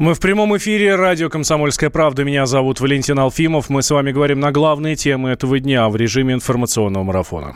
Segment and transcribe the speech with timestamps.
[0.00, 0.94] Мы в прямом эфире.
[0.94, 2.24] Радио «Комсомольская правда».
[2.24, 3.68] Меня зовут Валентин Алфимов.
[3.68, 7.54] Мы с вами говорим на главные темы этого дня в режиме информационного марафона.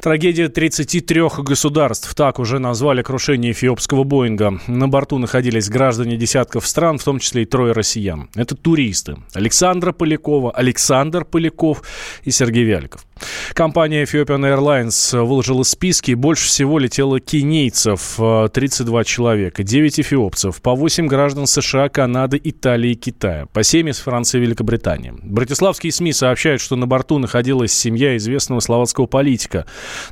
[0.00, 2.14] Трагедия 33 государств.
[2.14, 4.58] Так уже назвали крушение эфиопского Боинга.
[4.66, 8.30] На борту находились граждане десятков стран, в том числе и трое россиян.
[8.34, 9.18] Это туристы.
[9.34, 11.82] Александра Полякова, Александр Поляков
[12.24, 13.04] и Сергей Вяликов.
[13.52, 16.12] Компания Ethiopian Airlines выложила списки.
[16.12, 22.94] Больше всего летело кенийцев, 32 человека, 9 эфиопцев, по 8 граждан США, Канады, Италии и
[22.94, 25.14] Китая, по 7 из Франции и Великобритании.
[25.22, 29.66] Братиславские СМИ сообщают, что на борту находилась семья известного словацкого политика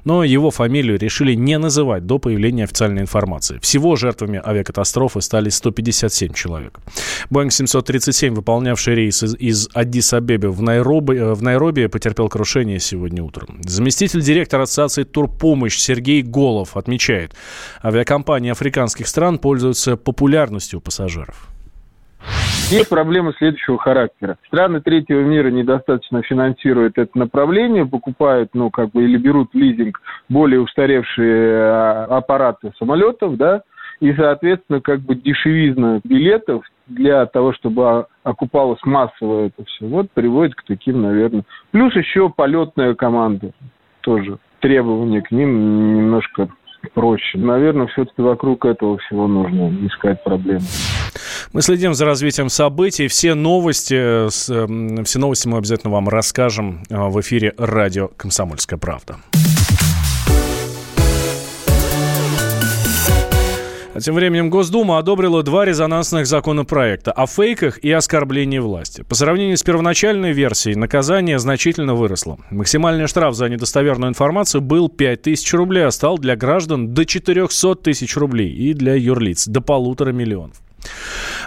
[0.04, 3.59] но его фамилию решили не называть до появления официальной информации.
[3.59, 6.78] Всего жертвами авиакатастрофы стали 157 человек.
[7.30, 12.98] Boeing 737, выполнявший рейс из, из Аддис-Абебе в Найроби, э, в Найроби, потерпел крушение сегодня
[13.21, 13.59] утром.
[13.63, 17.35] Заместитель директора Ассоциации «Турпомощь» Сергей Голов отмечает,
[17.82, 21.49] авиакомпании африканских стран пользуются популярностью у пассажиров.
[22.71, 24.37] Есть проблемы следующего характера.
[24.46, 30.60] Страны третьего мира недостаточно финансируют это направление, покупают, ну, как бы, или берут лизинг более
[30.60, 33.62] устаревшие а, аппараты самолетов, да,
[34.01, 40.54] и, соответственно, как бы дешевизна билетов для того, чтобы окупалось массово это все, вот приводит
[40.54, 41.44] к таким, наверное.
[41.70, 43.52] Плюс еще полетная команда
[44.00, 44.38] тоже.
[44.60, 46.48] Требования к ним немножко
[46.94, 47.38] проще.
[47.38, 50.64] Наверное, все-таки вокруг этого всего нужно искать проблемы.
[51.52, 53.09] Мы следим за развитием событий.
[53.09, 59.16] Все новости, эм, все новости мы обязательно вам расскажем э, в эфире радио «Комсомольская правда».
[64.00, 69.03] Тем временем Госдума одобрила два резонансных законопроекта о фейках и оскорблении власти.
[69.03, 72.38] По сравнению с первоначальной версией, наказание значительно выросло.
[72.50, 77.75] Максимальный штраф за недостоверную информацию был 5 тысяч рублей, а стал для граждан до 400
[77.77, 80.56] тысяч рублей и для юрлиц до полутора миллионов.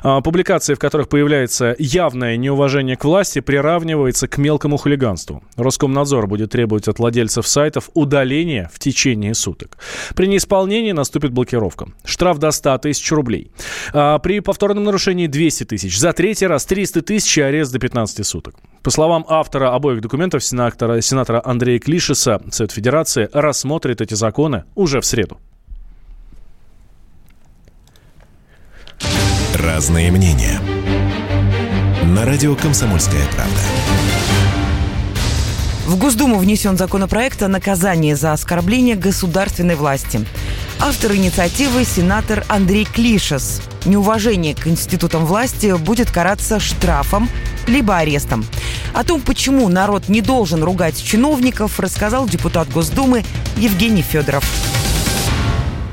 [0.03, 5.43] А, публикации, в которых появляется явное неуважение к власти, приравнивается к мелкому хулиганству.
[5.57, 9.77] Роскомнадзор будет требовать от владельцев сайтов удаления в течение суток.
[10.15, 11.87] При неисполнении наступит блокировка.
[12.03, 13.51] Штраф до 100 тысяч рублей.
[13.93, 15.99] А при повторном нарушении 200 тысяч.
[15.99, 18.55] За третий раз 300 тысяч и арест до 15 суток.
[18.83, 25.01] По словам автора обоих документов, сенатора, сенатора Андрея Клишеса, Совет Федерации рассмотрит эти законы уже
[25.01, 25.37] в среду.
[29.53, 30.61] Разные мнения.
[32.05, 33.59] На радио «Комсомольская правда».
[35.85, 40.25] В Госдуму внесен законопроект о наказании за оскорбление государственной власти.
[40.79, 43.61] Автор инициативы– сенатор Андрей Клишес.
[43.83, 47.29] Неуважение к институтам власти будет караться штрафом
[47.67, 48.45] либо арестом.
[48.93, 53.25] О том, почему народ не должен ругать чиновников, рассказал депутат Госдумы
[53.57, 54.45] Евгений Федоров.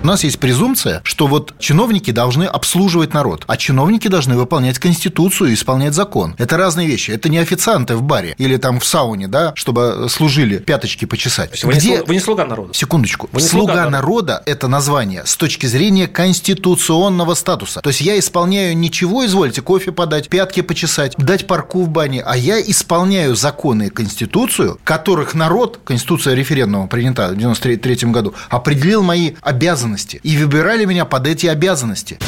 [0.00, 5.50] У нас есть презумпция, что вот чиновники должны обслуживать народ, а чиновники должны выполнять Конституцию
[5.50, 6.36] и исполнять закон.
[6.38, 7.10] Это разные вещи.
[7.10, 11.64] Это не официанты в баре или там в сауне, да, чтобы служили пяточки почесать.
[11.64, 11.90] Вы, Где...
[11.90, 12.72] не, вы не слуга народа.
[12.74, 13.28] Секундочку.
[13.32, 17.80] Вы не слуга, слуга народа– это название с точки зрения конституционного статуса.
[17.80, 22.36] То есть я исполняю ничего, извольте, кофе подать, пятки почесать, дать парку в бане, а
[22.36, 29.32] я исполняю законы и Конституцию, которых народ, Конституция референдума принята в 93 году, определил мои
[29.42, 32.18] обязанности обязанности и выбирали меня под эти обязанности.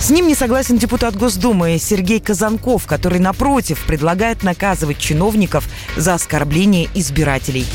[0.00, 5.66] С ним не согласен депутат Госдумы Сергей Казанков, который, напротив, предлагает наказывать чиновников
[5.96, 7.66] за оскорбление избирателей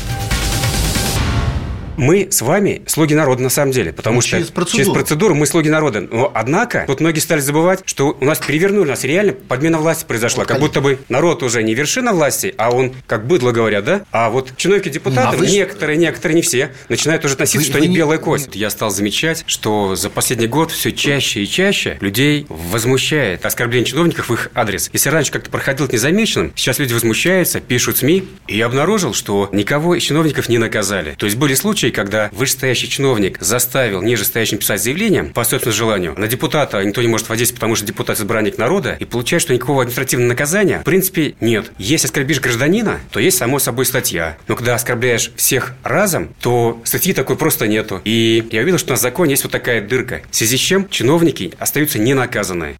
[1.96, 4.84] мы с вами слуги народа на самом деле, потому ну, что через процедуру.
[4.84, 6.00] через процедуру мы слуги народа.
[6.00, 10.04] Но однако, тут многие стали забывать, что у нас перевернули, у нас реально подмена власти
[10.04, 10.44] произошла.
[10.44, 14.02] Вот, как будто бы народ уже не вершина власти, а он, как быдло говорят, да?
[14.12, 16.02] А вот чиновники депутаты, а некоторые, что?
[16.02, 17.96] некоторые, не все, начинают уже относиться, вы, что вы они не...
[17.96, 18.48] белая кость.
[18.54, 24.28] Я стал замечать, что за последний год все чаще и чаще людей возмущает оскорбление чиновников
[24.28, 24.90] в их адрес.
[24.92, 29.94] Если раньше как-то проходил незамеченным, сейчас люди возмущаются, пишут СМИ, и я обнаружил, что никого
[29.94, 31.14] из чиновников не наказали.
[31.18, 36.14] То есть были случаи, случае, когда вышестоящий чиновник заставил нижестоящим писать заявление по собственному желанию,
[36.18, 39.82] на депутата никто не может воздействовать, потому что депутат избранник народа, и получается, что никакого
[39.82, 41.72] административного наказания в принципе нет.
[41.78, 44.36] Если оскорбишь гражданина, то есть само собой статья.
[44.46, 48.02] Но когда оскорбляешь всех разом, то статьи такой просто нету.
[48.04, 51.54] И я увидел, что на законе есть вот такая дырка, в связи с чем чиновники
[51.58, 52.76] остаются ненаказанные.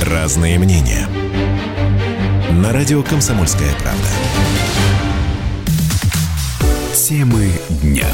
[0.00, 1.06] Разные мнения.
[2.50, 4.08] На радио «Комсомольская правда».
[6.94, 7.50] Темы
[7.82, 8.06] дня.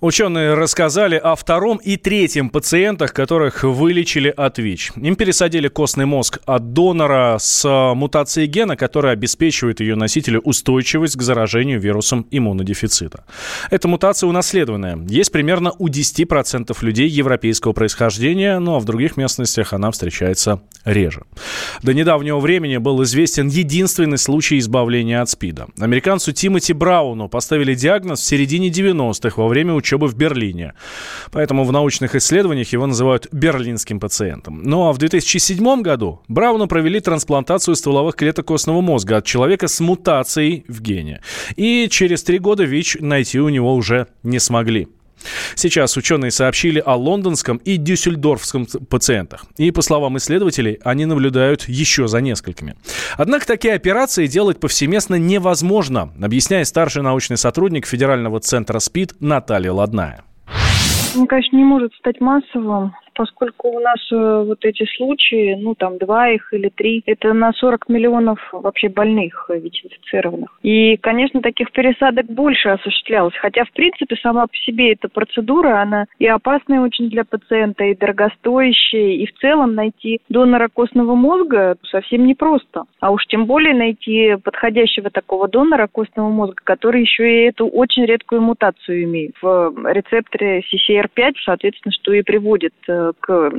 [0.00, 4.92] Ученые рассказали о втором и третьем пациентах, которых вылечили от ВИЧ.
[4.94, 11.22] Им пересадили костный мозг от донора с мутацией гена, которая обеспечивает ее носителю устойчивость к
[11.22, 13.24] заражению вирусом иммунодефицита.
[13.72, 15.04] Эта мутация унаследованная.
[15.08, 21.22] Есть примерно у 10% людей европейского происхождения, но в других местностях она встречается реже.
[21.82, 25.66] До недавнего времени был известен единственный случай избавления от СПИДа.
[25.80, 30.74] Американцу Тимоти Брауну поставили диагноз в середине 90-х во время учебы в Берлине.
[31.30, 34.60] Поэтому в научных исследованиях его называют берлинским пациентом.
[34.62, 39.80] Ну а в 2007 году Брауну провели трансплантацию стволовых клеток костного мозга от человека с
[39.80, 41.20] мутацией в гене.
[41.56, 44.88] И через три года ВИЧ найти у него уже не смогли.
[45.54, 49.44] Сейчас ученые сообщили о лондонском и дюссельдорфском пациентах.
[49.56, 52.76] И, по словам исследователей, они наблюдают еще за несколькими.
[53.16, 60.24] Однако такие операции делать повсеместно невозможно, объясняет старший научный сотрудник Федерального центра СПИД Наталья Ладная.
[61.16, 65.98] Он, конечно, не может стать массовым, поскольку у нас э, вот эти случаи, ну там
[65.98, 70.56] два их или три, это на 40 миллионов вообще больных э, ВИЧ-инфицированных.
[70.62, 76.06] И, конечно, таких пересадок больше осуществлялось, хотя, в принципе, сама по себе эта процедура, она
[76.20, 82.24] и опасная очень для пациента, и дорогостоящая, и в целом найти донора костного мозга совсем
[82.24, 82.84] непросто.
[83.00, 88.04] А уж тем более найти подходящего такого донора костного мозга, который еще и эту очень
[88.04, 93.50] редкую мутацию имеет в рецепторе CCR5, соответственно, что и приводит э, к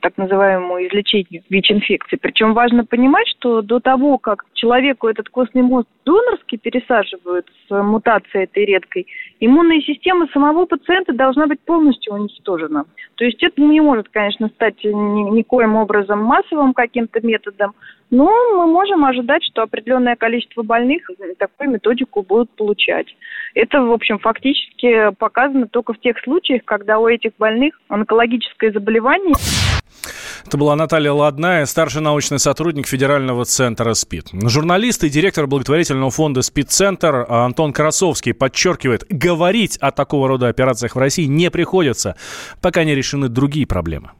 [0.00, 2.16] так называемому излечению ВИЧ-инфекции.
[2.16, 8.44] Причем важно понимать, что до того, как человеку этот костный мозг донорский пересаживают с мутацией
[8.44, 9.06] этой редкой,
[9.40, 12.84] иммунная система самого пациента должна быть полностью уничтожена.
[13.16, 17.74] То есть это не может, конечно, стать ни, никоим образом массовым каким-то методом,
[18.10, 21.02] но мы можем ожидать, что определенное количество больных
[21.38, 23.06] такую методику будут получать.
[23.54, 29.34] Это, в общем, фактически показано только в тех случаях, когда у этих больных онкологическое заболевание.
[30.46, 34.28] Это была Наталья Ладная, старший научный сотрудник Федерального центра СПИД.
[34.44, 40.98] Журналист и директор благотворительного фонда «СПИД-центр» Антон Красовский подчеркивает, говорить о такого рода операциях в
[40.98, 42.16] России не приходится,
[42.62, 44.12] пока не решены другие проблемы.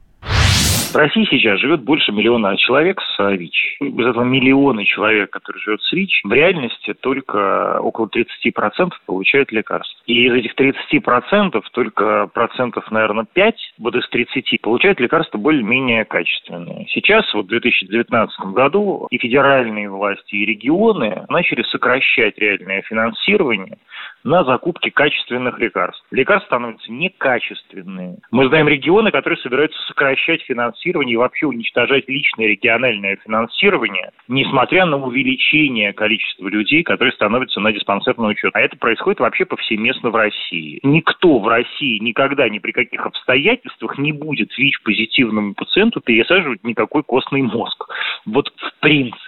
[0.90, 3.76] В России сейчас живет больше миллиона человек с ВИЧ.
[3.80, 10.02] Из этого миллиона человек, которые живут с ВИЧ, в реальности только около 30% получают лекарства.
[10.06, 16.86] И из этих 30% только процентов, наверное, 5 вот из 30 получают лекарства более-менее качественные.
[16.88, 23.76] Сейчас, вот в 2019 году, и федеральные власти, и регионы начали сокращать реальное финансирование
[24.24, 26.04] на закупки качественных лекарств.
[26.10, 28.18] Лекарства становятся некачественные.
[28.30, 34.96] Мы знаем регионы, которые собираются сокращать финансирование и вообще уничтожать личное региональное финансирование, несмотря на
[34.96, 38.50] увеличение количества людей, которые становятся на диспансерный учет.
[38.54, 40.80] А это происходит вообще повсеместно в России.
[40.82, 47.42] Никто в России никогда ни при каких обстоятельствах не будет ВИЧ-позитивному пациенту пересаживать никакой костный
[47.42, 47.84] мозг.
[48.26, 49.27] Вот в принципе.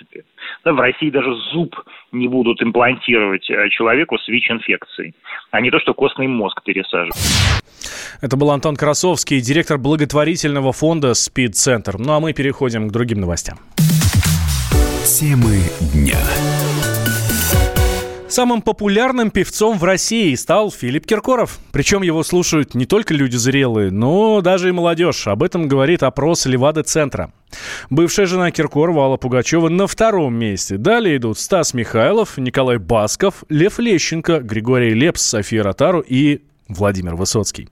[0.64, 1.74] Да, в России даже зуб
[2.12, 5.14] не будут имплантировать э, человеку с ВИЧ-инфекцией,
[5.50, 7.14] а не то, что костный мозг пересаживают.
[8.20, 11.98] Это был Антон Красовский, директор благотворительного фонда «Спид-центр».
[11.98, 13.58] Ну а мы переходим к другим новостям.
[15.04, 15.60] Темы
[15.94, 16.18] дня.
[18.30, 21.58] Самым популярным певцом в России стал Филипп Киркоров.
[21.72, 25.26] Причем его слушают не только люди зрелые, но даже и молодежь.
[25.26, 27.32] Об этом говорит опрос Левады-центра.
[27.90, 30.76] Бывшая жена Киркорова Алла Пугачева на втором месте.
[30.76, 37.68] Далее идут Стас Михайлов, Николай Басков, Лев Лещенко, Григорий Лепс, София Ротару и Владимир Высоцкий.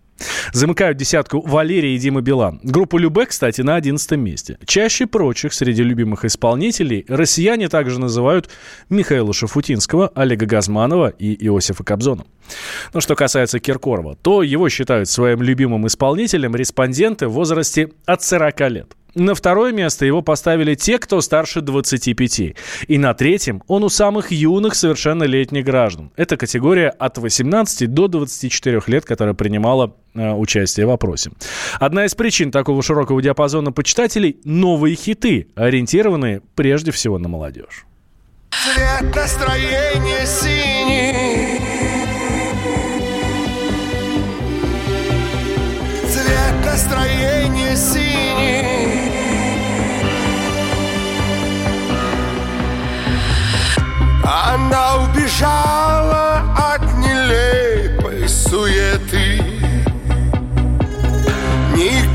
[0.52, 2.60] Замыкают десятку Валерия и Дима Билан.
[2.62, 4.58] Группа Любе, кстати, на одиннадцатом месте.
[4.66, 8.48] Чаще прочих среди любимых исполнителей россияне также называют
[8.88, 12.24] Михаила Шафутинского, Олега Газманова и Иосифа Кобзона.
[12.92, 18.60] Но что касается Киркорова, то его считают своим любимым исполнителем респонденты в возрасте от 40
[18.70, 18.94] лет.
[19.14, 22.54] На второе место его поставили те, кто старше 25.
[22.86, 26.12] И на третьем он у самых юных совершеннолетних граждан.
[26.14, 31.30] Это категория от 18 до 24 лет, которая принимала участие в опросе.
[31.80, 37.86] Одна из причин такого широкого диапазона почитателей– новые хиты, ориентированные прежде всего на молодежь.
[38.50, 41.60] Цвет настроения синий
[46.10, 48.68] Цвет настроения синий
[54.24, 58.77] Она убежала от нелепой суеты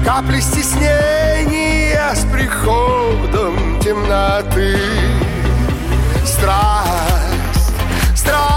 [0.03, 4.77] капли стеснения с приходом темноты.
[6.25, 7.72] Страсть,
[8.15, 8.52] страсть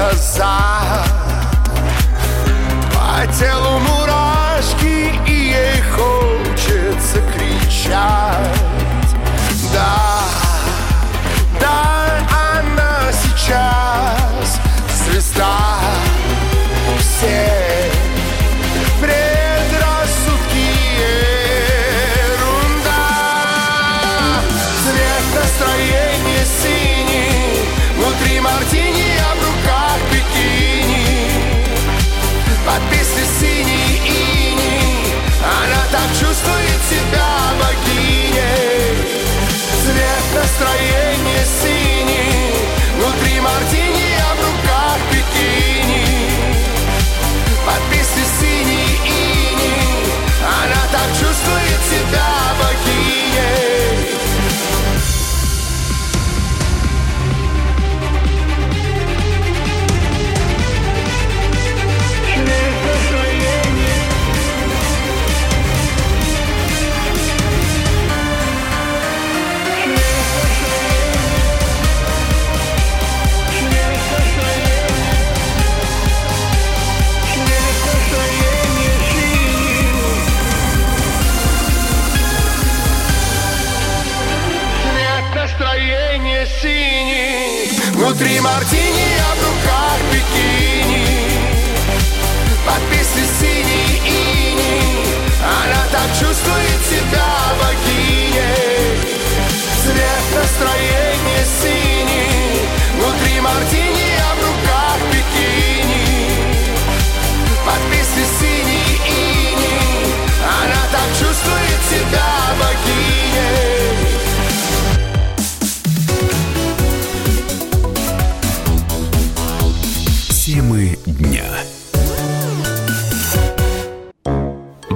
[0.00, 0.29] because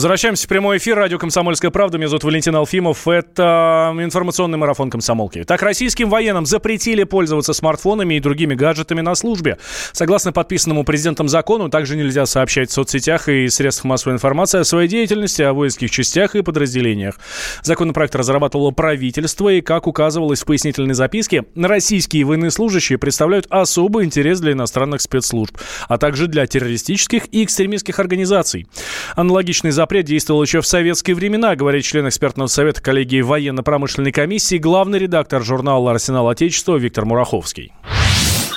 [0.00, 0.96] Возвращаемся в прямой эфир.
[0.96, 1.98] Радио «Комсомольская правда».
[1.98, 3.06] Меня зовут Валентин Алфимов.
[3.06, 5.44] Это информационный марафон «Комсомолки».
[5.44, 9.58] Так, российским военным запретили пользоваться смартфонами и другими гаджетами на службе.
[9.92, 14.88] Согласно подписанному президентом закону, также нельзя сообщать в соцсетях и средствах массовой информации о своей
[14.88, 17.20] деятельности, о воинских частях и подразделениях.
[17.62, 24.52] Законопроект разрабатывало правительство, и, как указывалось в пояснительной записке, российские военнослужащие представляют особый интерес для
[24.52, 28.66] иностранных спецслужб, а также для террористических и экстремистских организаций.
[29.14, 34.98] Аналогичный запрет действовал еще в советские времена, говорит член экспертного совета коллегии военно-промышленной комиссии, главный
[34.98, 37.72] редактор журнала «Арсенал Отечества» Виктор Мураховский.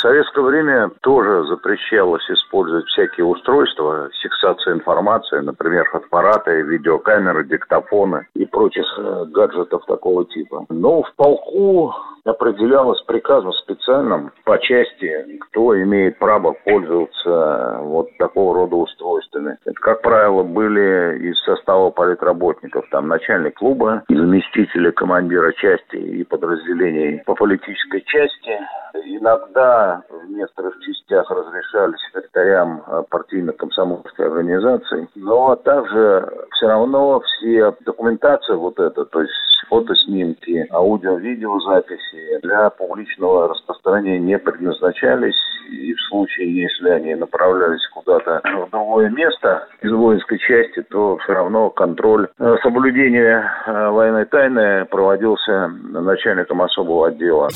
[0.03, 8.83] Советское время тоже запрещалось использовать всякие устройства, фиксация информации, например, фотоаппараты, видеокамеры, диктофоны и прочих
[8.97, 10.65] э, гаджетов такого типа.
[10.67, 11.93] Но в полку
[12.25, 19.57] определялось приказом специальным по части, кто имеет право пользоваться вот такого рода устройствами.
[19.65, 27.21] Это, как правило, были из состава политработников, там начальник клуба, заместители командира части и подразделений
[27.25, 28.59] по политической части.
[29.05, 38.55] Иногда в некоторых частях разрешали секретарям э, партийно-комсомольской организации, но также все равно все документация
[38.55, 39.33] вот эта, то есть
[39.69, 45.35] фотоснимки, аудио-видеозаписи для публичного распространения не предназначались.
[45.69, 51.33] И в случае, если они направлялись куда-то в другое место из воинской части, то все
[51.33, 57.49] равно контроль э, соблюдения э, военной тайны проводился начальником особого отдела.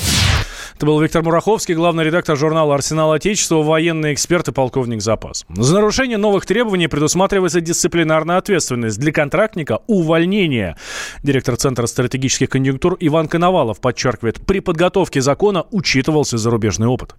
[0.78, 5.46] Это был Виктор Мураховский, главный редактор журнала «Арсенал Отечества», военный эксперт и полковник запас.
[5.50, 9.00] За нарушение новых требований предусматривается дисциплинарная ответственность.
[9.00, 10.76] Для контрактника– увольнение.
[11.24, 17.16] Директор Центра стратегических конъюнктур Иван Коновалов подчеркивает, при подготовке закона учитывался зарубежный опыт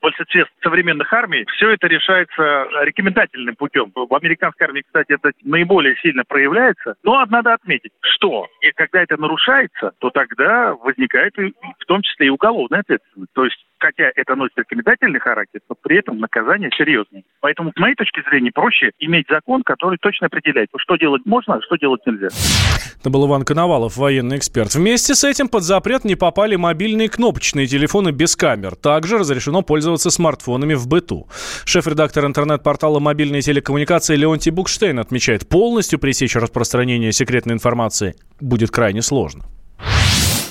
[0.00, 3.92] в большинстве современных армий все это решается рекомендательным путем.
[3.94, 6.94] В американской армии, кстати, это наиболее сильно проявляется.
[7.02, 12.28] Но надо отметить, что и когда это нарушается, то тогда возникает и, в том числе
[12.28, 13.32] и уголовная ответственность.
[13.34, 17.22] То есть хотя это носит рекомендательный характер, но при этом наказание серьезное.
[17.40, 21.62] Поэтому, с моей точки зрения, проще иметь закон, который точно определяет, что делать можно, а
[21.62, 22.28] что делать нельзя.
[23.00, 24.74] Это был Иван Коновалов, военный эксперт.
[24.74, 28.76] Вместе с этим под запрет не попали мобильные кнопочные телефоны без камер.
[28.76, 31.26] Также разрешено пользоваться смартфонами в быту.
[31.64, 39.44] Шеф-редактор интернет-портала «Мобильные телекоммуникации» Леонтий Букштейн отмечает, полностью пресечь распространение секретной информации будет крайне сложно.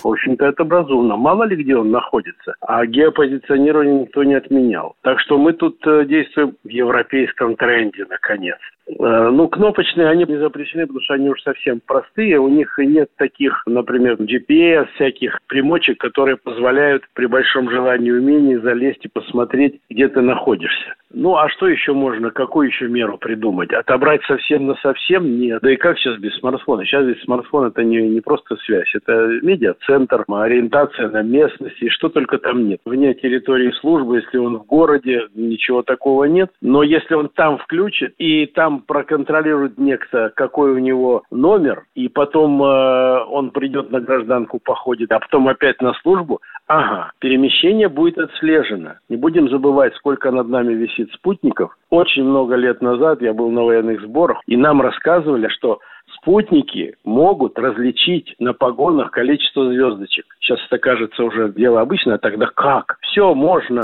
[0.03, 1.17] В общем-то, это образовано.
[1.17, 2.55] Мало ли где он находится.
[2.61, 4.95] А геопозиционирование никто не отменял.
[5.01, 8.57] Так что мы тут э, действуем в европейском тренде, наконец.
[8.97, 12.39] Э, ну, кнопочные, они не запрещены, потому что они уж совсем простые.
[12.39, 19.05] У них нет таких, например, GPS, всяких примочек, которые позволяют при большом желании умении залезть
[19.05, 20.95] и посмотреть, где ты находишься.
[21.11, 23.73] Ну, а что еще можно, какую еще меру придумать?
[23.73, 25.39] Отобрать совсем на совсем?
[25.39, 25.59] Нет.
[25.61, 26.85] Да и как сейчас без смартфона?
[26.85, 32.09] Сейчас ведь смартфон это не, не просто связь, это медиацентр, ориентация на местности, и что
[32.09, 32.79] только там нет.
[32.85, 36.51] Вне территории службы, если он в городе, ничего такого нет.
[36.61, 42.61] Но если он там включит, и там проконтролирует некто, какой у него номер, и потом
[42.61, 48.95] э, он придет на гражданку, походит, а потом опять на службу, ага, перемещение будет отслежено.
[49.09, 51.75] Не будем забывать, сколько над нами висит спутников.
[51.89, 55.79] Очень много лет назад я был на военных сборах, и нам рассказывали, что
[56.15, 60.25] спутники могут различить на погонах количество звездочек.
[60.39, 62.97] Сейчас это кажется уже дело обычное, а тогда как?
[63.01, 63.83] Все можно.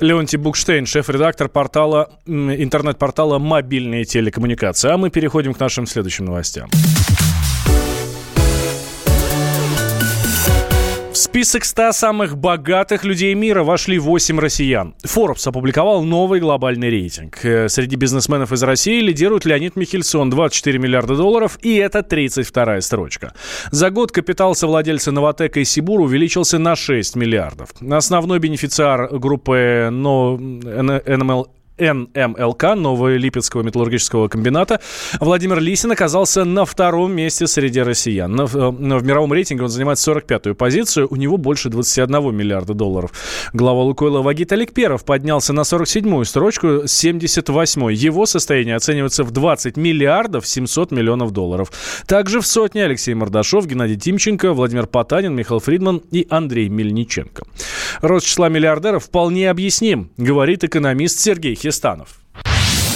[0.00, 4.90] Леонтий Букштейн, шеф-редактор портала, интернет-портала «Мобильные телекоммуникации».
[4.90, 6.70] А мы переходим к нашим следующим новостям.
[11.22, 14.94] Список 100 самых богатых людей мира вошли 8 россиян.
[15.04, 17.44] Forbes опубликовал новый глобальный рейтинг.
[17.44, 23.34] Э, среди бизнесменов из России лидирует Леонид Михельсон, 24 миллиарда долларов, и это 32-я строчка.
[23.70, 27.70] За год капитал совладельца Новотека и Сибур увеличился на 6 миллиардов.
[27.90, 31.46] Основной бенефициар группы NML
[31.78, 34.80] НМЛК, Нового Липецкого металлургического комбината,
[35.20, 38.34] Владимир Лисин оказался на втором месте среди россиян.
[38.34, 43.12] Но, э, в мировом рейтинге он занимает 45-ю позицию, у него больше 21 миллиарда долларов.
[43.52, 47.94] Глава Лукойла Вагит Аликперов поднялся на 47-ю строчку с 78-й.
[47.94, 51.72] Его состояние оценивается в 20 миллиардов 700 миллионов долларов.
[52.06, 57.44] Также в сотне Алексей Мордашов, Геннадий Тимченко, Владимир Потанин, Михаил Фридман и Андрей Мельниченко.
[58.00, 62.21] Рост числа миллиардеров вполне объясним, говорит экономист Сергей Хистанов.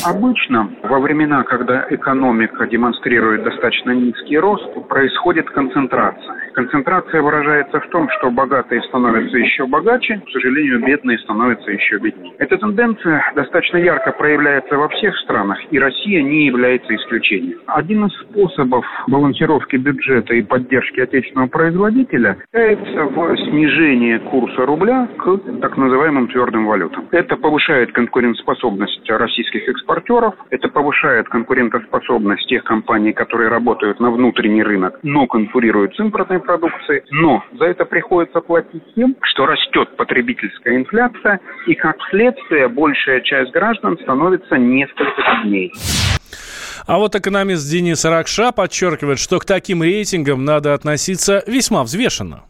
[0.04, 6.36] Обычно во времена, когда экономика демонстрирует достаточно низкий рост, происходит концентрация.
[6.52, 12.34] Концентрация выражается в том, что богатые становятся еще богаче, к сожалению, бедные становятся еще беднее.
[12.38, 17.58] Эта тенденция достаточно ярко проявляется во всех странах, и Россия не является исключением.
[17.66, 25.38] Один из способов балансировки бюджета и поддержки отечественного производителя является в снижении курса рубля к
[25.60, 27.08] так называемым твердым валютам.
[27.10, 30.34] Это повышает конкурентоспособность российских экспортеров экспортеров.
[30.50, 37.02] Это повышает конкурентоспособность тех компаний, которые работают на внутренний рынок, но конкурируют с импортной продукцией.
[37.10, 43.52] Но за это приходится платить тем, что растет потребительская инфляция, и как следствие большая часть
[43.52, 45.70] граждан становится несколько беднее.
[46.86, 52.42] А вот экономист Денис Ракша подчеркивает, что к таким рейтингам надо относиться весьма взвешенно.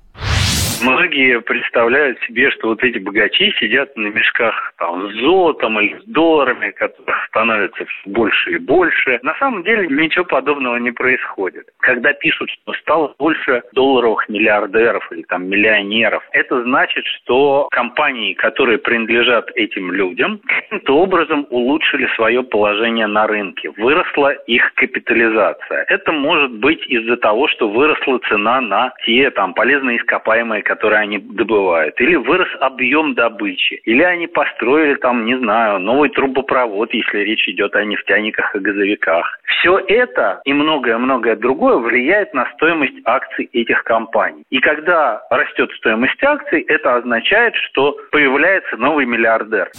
[0.83, 6.05] Многие представляют себе, что вот эти богачи сидят на мешках там, с золотом или с
[6.05, 9.19] долларами, которых становится все больше и больше.
[9.23, 11.67] На самом деле ничего подобного не происходит.
[11.81, 18.79] Когда пишут, что стало больше долларовых миллиардеров или там миллионеров, это значит, что компании, которые
[18.79, 23.71] принадлежат этим людям, каким-то образом улучшили свое положение на рынке.
[23.77, 25.87] Выросла их капитализация.
[25.89, 31.19] Это может быть из-за того, что выросла цена на те там полезные ископаемые, которые они
[31.19, 37.49] добывают, или вырос объем добычи, или они построили там, не знаю, новый трубопровод, если речь
[37.49, 39.39] идет о нефтяниках и газовиках.
[39.45, 44.45] Все это и многое-многое другое влияет на стоимость акций этих компаний.
[44.51, 49.71] И когда растет стоимость акций, это означает, что появляется новый миллиардер.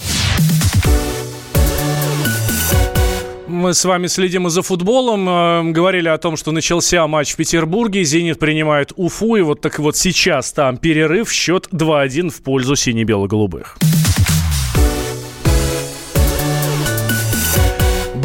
[3.58, 5.28] Мы с вами следим и за футболом.
[5.28, 8.04] Э, говорили о том, что начался матч в Петербурге.
[8.04, 9.36] «Зенит» принимает Уфу.
[9.36, 11.32] И вот так вот сейчас там перерыв.
[11.32, 13.78] Счет 2-1 в пользу сине-бело-голубых.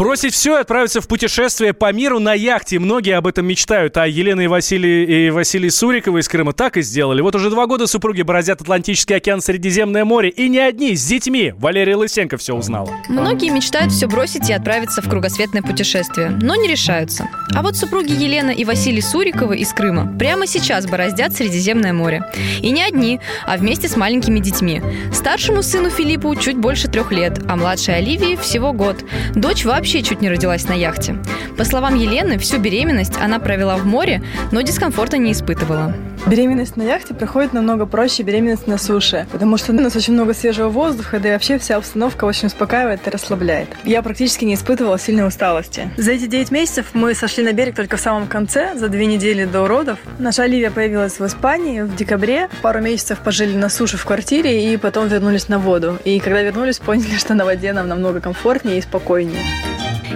[0.03, 2.81] Бросить все и отправиться в путешествие по миру на яхте.
[2.81, 3.97] Многие об этом мечтают.
[3.97, 7.21] А Елена и Василий, и Василий Суриковы из Крыма так и сделали.
[7.21, 10.31] Вот уже два года супруги бороздят Атлантический океан, Средиземное море.
[10.31, 11.55] И не одни, с детьми.
[11.57, 12.91] Валерия Лысенко все узнала.
[13.09, 17.29] Многие мечтают все бросить и отправиться в кругосветное путешествие, но не решаются.
[17.55, 22.25] А вот супруги Елена и Василий Суриковы из Крыма прямо сейчас бороздят Средиземное море.
[22.61, 24.83] И не одни, а вместе с маленькими детьми.
[25.13, 28.97] Старшему сыну Филиппу чуть больше трех лет, а младшей Оливии всего год.
[29.37, 31.17] Дочь вообще чуть не родилась на яхте.
[31.59, 35.95] По словам Елены, всю беременность она провела в море, но дискомфорта не испытывала.
[36.27, 40.35] Беременность на яхте проходит намного проще беременность на суше, потому что у нас очень много
[40.35, 43.69] свежего воздуха, да и вообще вся обстановка очень успокаивает и расслабляет.
[43.85, 45.91] Я практически не испытывала сильной усталости.
[45.97, 49.45] За эти 9 месяцев мы сошли на берег только в самом конце, за две недели
[49.45, 49.99] до родов.
[50.21, 52.49] Наша Оливия появилась в Испании в декабре.
[52.63, 55.99] Пару месяцев пожили на суше в квартире и потом вернулись на воду.
[56.05, 59.43] И когда вернулись, поняли, что на воде нам намного комфортнее и спокойнее.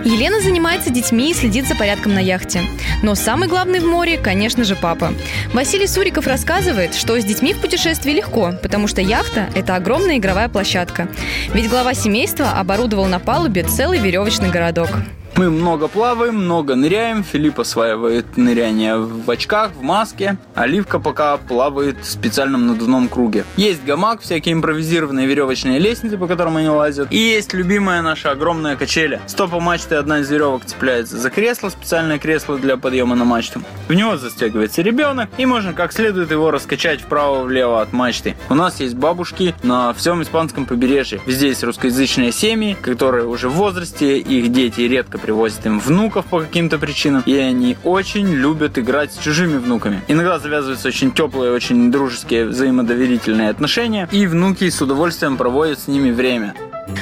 [0.04, 2.62] Елена занимается детьми и следит за порядком на яхте.
[3.02, 5.12] Но самый главный в море, конечно же, папа.
[5.52, 10.48] Василий Суриков рассказывает, что с детьми в путешествии легко, потому что яхта– это огромная игровая
[10.48, 11.08] площадка.
[11.52, 14.90] Ведь глава семейства оборудовал на палубе целый веревочный городок.
[15.36, 17.22] Мы много плаваем, много ныряем.
[17.22, 20.38] Филипп осваивает ныряние в очках, в маске.
[20.54, 23.44] Оливка пока плавает в специальном надувном круге.
[23.58, 27.12] Есть гамак, всякие импровизированные веревочные лестницы, по которым они лазят.
[27.12, 29.20] И есть любимая наша огромная качеля.
[29.26, 33.60] Стопа мачты одна из веревок цепляется за кресло, специальное кресло для подъема на мачту.
[33.88, 38.36] В него застегивается ребенок, и можно как следует его раскачать вправо-влево от мачты.
[38.48, 41.20] У нас есть бабушки на всем испанском побережье.
[41.26, 46.38] Везде есть русскоязычные семьи, которые уже в возрасте, их дети редко привозят им внуков по
[46.38, 50.00] каким-то причинам, и они очень любят играть с чужими внуками.
[50.06, 56.12] Иногда завязываются очень теплые, очень дружеские, взаимодоверительные отношения, и внуки с удовольствием проводят с ними
[56.12, 56.54] время.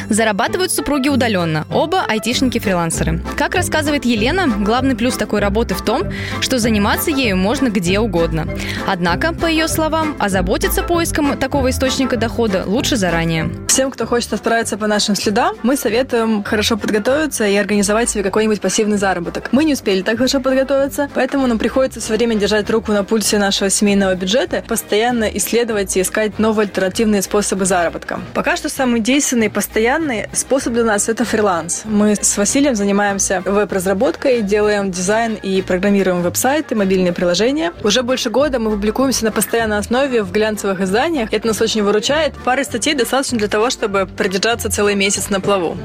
[0.09, 1.67] Зарабатывают супруги удаленно.
[1.71, 3.21] Оба айтишники-фрилансеры.
[3.37, 6.05] Как рассказывает Елена, главный плюс такой работы в том,
[6.41, 8.47] что заниматься ею можно где угодно.
[8.87, 13.51] Однако, по ее словам, озаботиться поиском такого источника дохода лучше заранее.
[13.69, 18.61] Всем, кто хочет отправиться по нашим следам, мы советуем хорошо подготовиться и организовать себе какой-нибудь
[18.61, 19.49] пассивный заработок.
[19.53, 23.39] Мы не успели так хорошо подготовиться, поэтому нам приходится все время держать руку на пульсе
[23.39, 28.21] нашего семейного бюджета, постоянно исследовать и искать новые альтернативные способы заработка.
[28.33, 31.83] Пока что самый действенный и постоянный способ для нас– это фриланс.
[31.85, 37.73] Мы с Василием занимаемся веб-разработкой, делаем дизайн и программируем веб-сайты, мобильные приложения.
[37.83, 41.33] Уже больше года мы публикуемся на постоянной основе в глянцевых изданиях.
[41.33, 42.35] Это нас очень выручает.
[42.45, 45.77] Пары статей достаточно для того, чтобы продержаться целый месяц на плаву.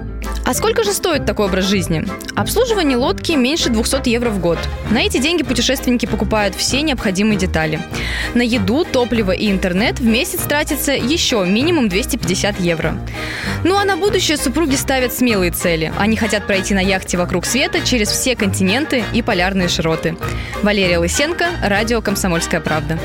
[0.45, 2.05] А сколько же стоит такой образ жизни?
[2.35, 4.59] Обслуживание лодки меньше 200 евро в год.
[4.91, 7.79] На эти деньги путешественники покупают все необходимые детали.
[8.33, 12.97] На еду, топливо и интернет в месяц тратится еще минимум 250 евро.
[13.63, 15.93] Ну а на будущее супруги ставят смелые цели.
[15.97, 20.17] Они хотят пройти на яхте вокруг света через все континенты и полярные широты.
[20.61, 22.99] Валерия Лысенко, радио «Комсомольская правда».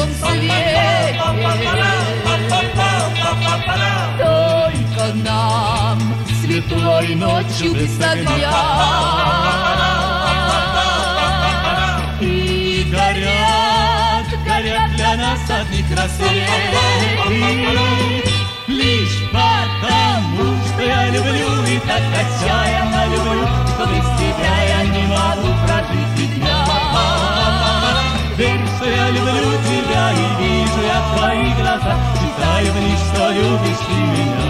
[0.00, 1.18] Целом свете
[4.18, 5.98] Только нам
[6.42, 8.52] светлой ночью без огня
[12.20, 16.50] И горят, горят для нас одни рассветы
[18.66, 23.48] Лишь потому, что я люблю и так отчаянно люблю.
[23.74, 26.19] Что без тебя я не могу прожить
[28.40, 33.32] Верь, что я люблю тебя и вижу я в твоих глазах, читаю в них, что
[33.32, 34.49] любишь ты меня.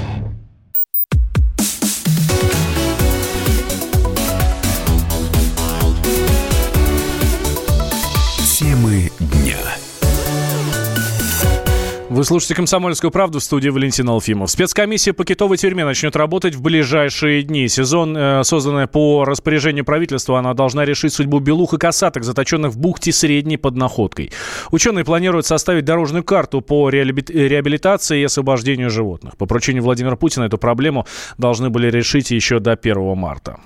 [12.21, 14.51] Вы слушаете «Комсомольскую правду» в студии Валентин Алфимов.
[14.51, 17.67] Спецкомиссия по китовой тюрьме начнет работать в ближайшие дни.
[17.67, 22.77] Сезон, э, созданный по распоряжению правительства, она должна решить судьбу белух и касаток, заточенных в
[22.77, 24.31] бухте Средней под Находкой.
[24.69, 29.35] Ученые планируют составить дорожную карту по реабилитации и освобождению животных.
[29.35, 31.07] По поручению Владимира Путина эту проблему
[31.39, 33.57] должны были решить еще до 1 марта.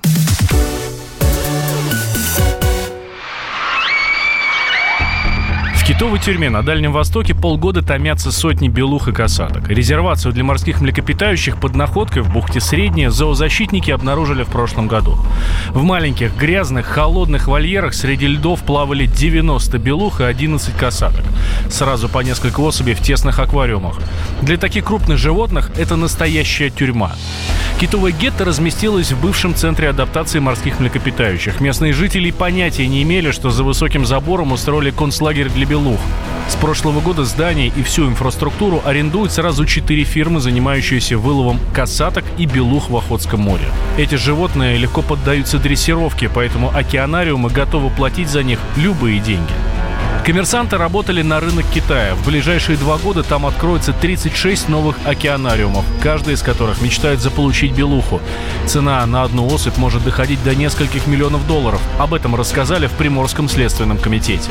[5.96, 9.70] Китовой тюрьме на Дальнем Востоке полгода томятся сотни белух и касаток.
[9.70, 15.16] Резервацию для морских млекопитающих под находкой в бухте Средняя зоозащитники обнаружили в прошлом году.
[15.70, 21.24] В маленьких, грязных, холодных вольерах среди льдов плавали 90 белух и 11 касаток.
[21.70, 23.98] Сразу по несколько особей в тесных аквариумах.
[24.42, 27.12] Для таких крупных животных это настоящая тюрьма.
[27.80, 31.60] Китовое гетто разместилось в бывшем центре адаптации морских млекопитающих.
[31.60, 36.00] Местные жители понятия не имели, что за высоким забором устроили концлагерь для белух Белух.
[36.48, 42.46] С прошлого года здание и всю инфраструктуру арендуют сразу четыре фирмы, занимающиеся выловом касаток и
[42.46, 43.66] белух в Охотском море.
[43.96, 49.52] Эти животные легко поддаются дрессировке, поэтому океанариумы готовы платить за них любые деньги.
[50.24, 52.16] Коммерсанты работали на рынок Китая.
[52.16, 58.20] В ближайшие два года там откроется 36 новых океанариумов, каждый из которых мечтает заполучить белуху.
[58.66, 61.80] Цена на одну особь может доходить до нескольких миллионов долларов.
[62.00, 64.50] Об этом рассказали в Приморском следственном комитете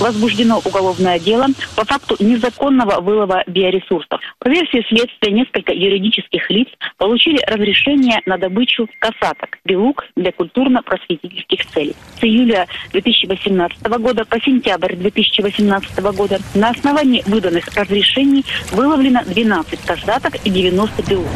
[0.00, 4.20] возбуждено уголовное дело по факту незаконного вылова биоресурсов.
[4.38, 11.94] По версии следствия, несколько юридических лиц получили разрешение на добычу касаток, белук для культурно-просветительских целей.
[12.20, 20.36] С июля 2018 года по сентябрь 2018 года на основании выданных разрешений выловлено 12 касаток
[20.44, 21.28] и 90 белук.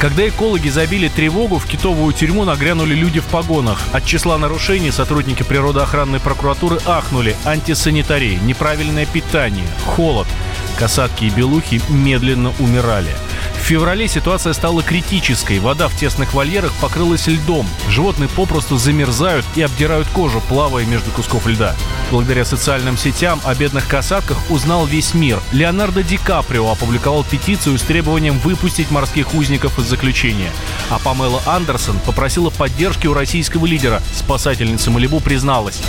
[0.00, 3.80] Когда экологи забили тревогу, в китовую тюрьму нагрянули люди в погонах.
[3.92, 7.34] От числа нарушений сотрудники природоохранной прокуратуры ахнули.
[7.44, 10.28] Антисанитария, неправильное питание, холод.
[10.78, 13.10] Касатки и белухи медленно умирали.
[13.66, 15.58] Феврале ситуация стала критической.
[15.58, 17.66] Вода в тесных вольерах покрылась льдом.
[17.88, 21.74] Животные попросту замерзают и обдирают кожу, плавая между кусков льда.
[22.12, 25.40] Благодаря социальным сетям о бедных касатках узнал весь мир.
[25.50, 30.52] Леонардо Ди Каприо опубликовал петицию с требованием выпустить морских узников из заключения.
[30.88, 34.00] А Памела Андерсон попросила поддержки у российского лидера.
[34.14, 35.82] Спасательница Малибу призналась.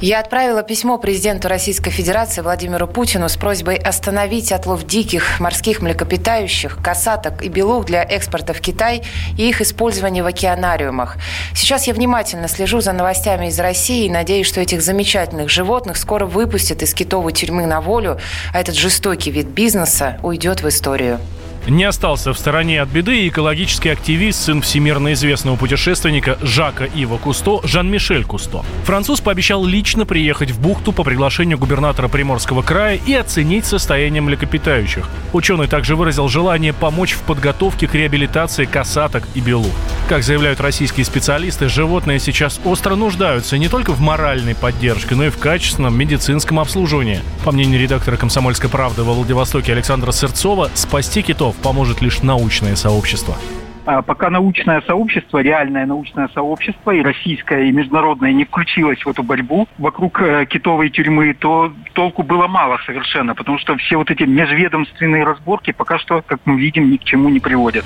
[0.00, 6.78] Я отправила письмо президенту Российской Федерации Владимиру Путину с просьбой остановить отлов диких морских млекопитающих,
[6.82, 9.02] касаток и белух для экспорта в Китай
[9.36, 11.18] и их использование в океанариумах.
[11.54, 16.24] Сейчас я внимательно слежу за новостями из России и надеюсь, что этих замечательных животных скоро
[16.24, 18.18] выпустят из китовой тюрьмы на волю,
[18.54, 21.20] а этот жестокий вид бизнеса уйдет в историю.
[21.68, 27.18] Не остался в стороне от беды и экологический активист, сын всемирно известного путешественника Жака Ива
[27.18, 28.64] Кусто, Жан-Мишель Кусто.
[28.84, 35.08] Француз пообещал лично приехать в бухту по приглашению губернатора Приморского края и оценить состояние млекопитающих.
[35.32, 39.72] Ученый также выразил желание помочь в подготовке к реабилитации касаток и белух.
[40.08, 45.30] Как заявляют российские специалисты, животные сейчас остро нуждаются не только в моральной поддержке, но и
[45.30, 47.20] в качественном медицинском обслуживании.
[47.44, 53.36] По мнению редактора «Комсомольской правды» во Владивостоке Александра Сырцова, спасти китов поможет лишь научное сообщество.
[53.86, 59.22] А пока научное сообщество, реальное научное сообщество, и российское, и международное не включилось в эту
[59.22, 64.24] борьбу вокруг э, китовой тюрьмы, то толку было мало совершенно, потому что все вот эти
[64.24, 67.84] межведомственные разборки пока что, как мы видим, ни к чему не приводят.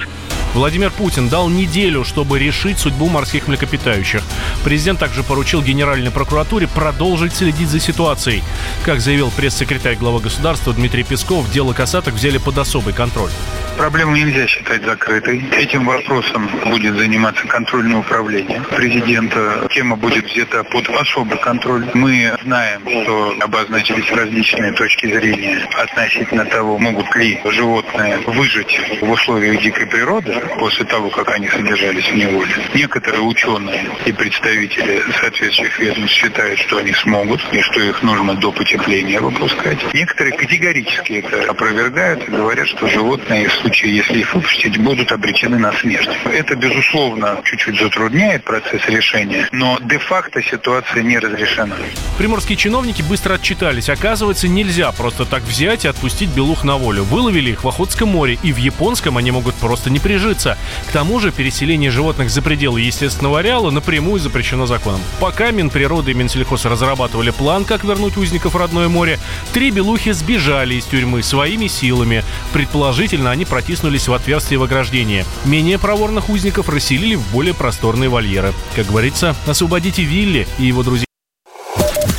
[0.54, 4.22] Владимир Путин дал неделю, чтобы решить судьбу морских млекопитающих.
[4.62, 8.40] Президент также поручил Генеральной прокуратуре продолжить следить за ситуацией.
[8.84, 13.30] Как заявил пресс-секретарь главы государства Дмитрий Песков, дело касаток взяли под особый контроль.
[13.76, 15.44] Проблему нельзя считать закрытой.
[15.50, 19.66] Этим вопросом будет заниматься контрольное управление президента.
[19.74, 21.84] Тема будет взята под особый контроль.
[21.94, 29.60] Мы знаем, что обозначились различные точки зрения относительно того, могут ли животные выжить в условиях
[29.60, 32.54] дикой природы после того, как они содержались в неволе.
[32.74, 38.52] Некоторые ученые и представители соответствующих ведомств считают, что они смогут и что их нужно до
[38.52, 39.78] потепления выпускать.
[39.94, 45.72] Некоторые категорически это опровергают и говорят, что животные случае, если их выпустить, будут обречены на
[45.72, 46.10] смерть.
[46.32, 51.76] Это, безусловно, чуть-чуть затрудняет процесс решения, но де-факто ситуация не разрешена.
[52.18, 53.88] Приморские чиновники быстро отчитались.
[53.88, 57.04] Оказывается, нельзя просто так взять и отпустить белух на волю.
[57.04, 60.33] Выловили их в Охотском море, и в Японском они могут просто не прижиться.
[60.34, 65.00] К тому же переселение животных за пределы естественного ареала напрямую запрещено законом.
[65.20, 69.18] Пока Минприроды и Минсельхоз разрабатывали план, как вернуть узников в родное море,
[69.52, 72.24] три белухи сбежали из тюрьмы своими силами.
[72.52, 75.24] Предположительно, они протиснулись в отверстие в ограждении.
[75.44, 78.52] Менее проворных узников расселили в более просторные вольеры.
[78.74, 81.06] Как говорится, освободите Вилли и его друзей.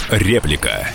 [0.10, 0.88] Реплика.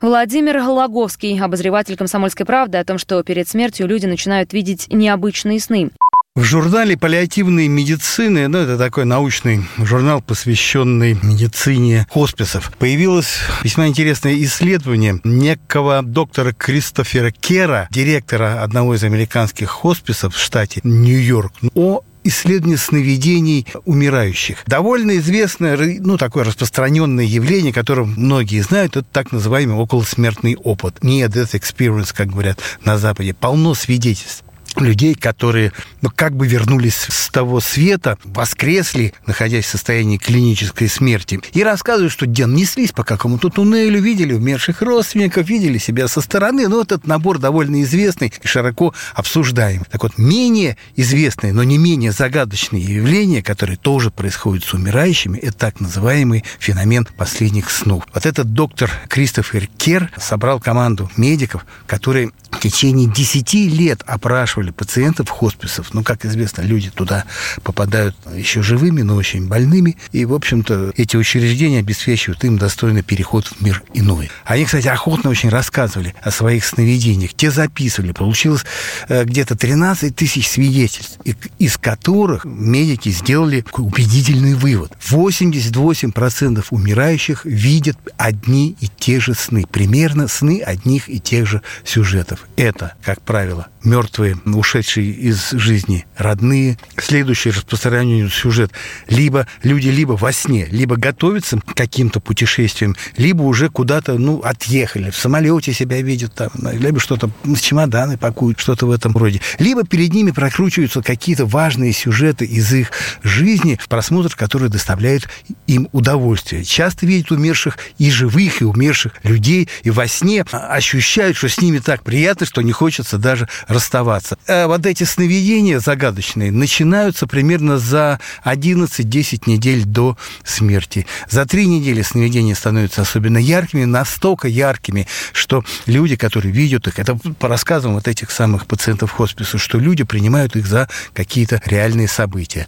[0.00, 5.90] Владимир Лаговский, обозреватель «Комсомольской правды», о том, что перед смертью люди начинают видеть необычные сны.
[6.38, 14.40] В журнале паллиативной медицины, ну, это такой научный журнал, посвященный медицине хосписов, появилось весьма интересное
[14.44, 22.78] исследование некого доктора Кристофера Кера, директора одного из американских хосписов в штате Нью-Йорк, о исследование
[22.78, 24.58] сновидений умирающих.
[24.66, 30.98] Довольно известное, ну, такое распространенное явление, которое многие знают, это так называемый околосмертный опыт.
[31.00, 33.34] Near-death experience, как говорят на Западе.
[33.34, 34.44] Полно свидетельств
[34.80, 41.40] людей, которые ну, как бы вернулись с того света, воскресли, находясь в состоянии клинической смерти,
[41.52, 46.68] и рассказывают, что ден неслись по какому-то туннелю, видели умерших родственников, видели себя со стороны.
[46.68, 49.84] Ну, этот набор довольно известный и широко обсуждаем.
[49.90, 55.56] Так вот, менее известные, но не менее загадочные явления, которые тоже происходят с умирающими, это
[55.56, 58.04] так называемый феномен последних снов.
[58.14, 65.28] Вот этот доктор Кристофер Кер собрал команду медиков, которые в течение 10 лет опрашивали пациентов
[65.28, 65.94] хосписов.
[65.94, 67.24] Ну, как известно, люди туда
[67.62, 69.96] попадают еще живыми, но очень больными.
[70.12, 74.30] И, в общем-то, эти учреждения обеспечивают им достойный переход в мир иной.
[74.44, 77.34] Они, кстати, охотно очень рассказывали о своих сновидениях.
[77.34, 78.12] Те записывали.
[78.12, 78.64] Получилось
[79.08, 81.18] э, где-то 13 тысяч свидетельств,
[81.58, 84.92] из которых медики сделали убедительный вывод.
[85.08, 89.64] 88% умирающих видят одни и те же сны.
[89.70, 92.46] Примерно сны одних и тех же сюжетов.
[92.56, 96.78] Это, как правило, мертвые, ушедшие из жизни родные.
[96.96, 98.72] Следующий распространенный сюжет.
[99.08, 105.10] Либо люди либо во сне, либо готовятся к каким-то путешествиям, либо уже куда-то, ну, отъехали.
[105.10, 107.30] В самолете себя видят там, либо что-то,
[107.60, 109.40] чемоданы пакуют, что-то в этом роде.
[109.58, 115.28] Либо перед ними прокручиваются какие-то важные сюжеты из их жизни, просмотр который доставляет
[115.66, 116.64] им удовольствие.
[116.64, 121.78] Часто видят умерших и живых, и умерших людей, и во сне ощущают, что с ними
[121.78, 124.37] так приятно, что не хочется даже расставаться.
[124.46, 131.06] А вот эти сновидения загадочные начинаются примерно за 11-10 недель до смерти.
[131.28, 137.16] За три недели сновидения становятся особенно яркими, настолько яркими, что люди, которые видят их, это
[137.16, 142.66] по рассказам вот этих самых пациентов хосписа, что люди принимают их за какие-то реальные события.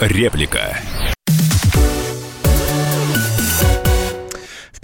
[0.00, 0.78] Реплика.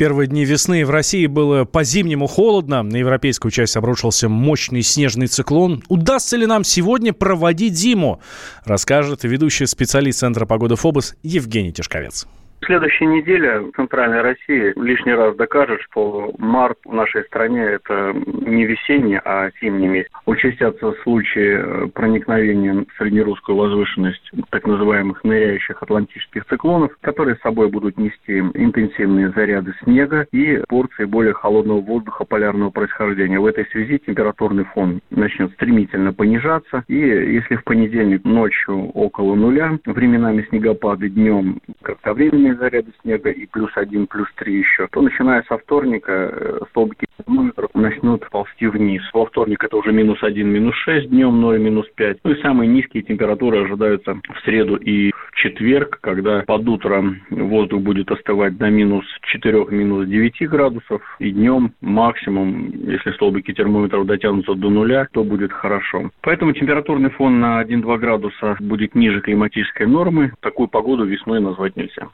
[0.00, 2.82] Первые дни весны в России было по-зимнему холодно.
[2.82, 5.84] На европейскую часть обрушился мощный снежный циклон.
[5.88, 8.18] Удастся ли нам сегодня проводить зиму?
[8.64, 12.26] Расскажет ведущий специалист Центра погоды ФОБОС Евгений Тишковец.
[12.64, 18.66] Следующая неделя в Центральной России лишний раз докажет, что март в нашей стране это не
[18.66, 20.10] весенний, а зимний месяц.
[20.26, 27.70] Участятся случаи э, проникновения в среднерусскую возвышенность так называемых ныряющих атлантических циклонов, которые с собой
[27.70, 33.40] будут нести интенсивные заряды снега и порции более холодного воздуха полярного происхождения.
[33.40, 36.84] В этой связи температурный фон начнет стремительно понижаться.
[36.88, 43.70] И если в понедельник ночью около нуля, временами снегопады днем кратковременные заряды снега и плюс
[43.74, 49.02] один, плюс три еще, то начиная со вторника э, столбики термометров начнут ползти вниз.
[49.12, 52.18] Во вторник это уже минус один, минус шесть, днем 0, минус пять.
[52.24, 57.82] Ну и самые низкие температуры ожидаются в среду и в четверг, когда под утро воздух
[57.82, 64.54] будет остывать до минус 4, минус 9 градусов, и днем максимум, если столбики термометров дотянутся
[64.54, 66.10] до нуля, то будет хорошо.
[66.22, 70.32] Поэтому температурный фон на 1-2 градуса будет ниже климатической нормы.
[70.40, 72.08] Такую погоду весной назвать нельзя.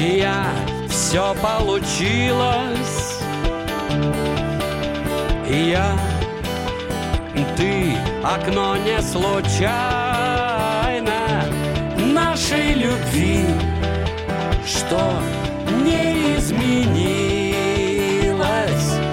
[0.00, 0.46] И я,
[0.88, 3.18] все получилось.
[5.48, 5.98] И я,
[7.56, 9.74] ты, окно не случайно
[12.14, 13.44] нашей любви,
[14.64, 15.20] что
[15.84, 17.50] не изменилось,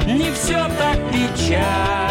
[0.06, 2.07] не все так печально